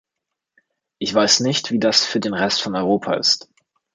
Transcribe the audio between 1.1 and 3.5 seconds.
weiß nicht, wie das für den Rest von Europa ist.